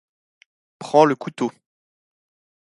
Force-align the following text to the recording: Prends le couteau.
Prends 0.79 1.05
le 1.05 1.15
couteau. 1.15 1.51